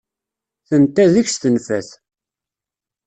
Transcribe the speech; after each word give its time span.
Tenta 0.67 1.05
deg-s 1.13 1.35
tenfa-t. 1.37 1.89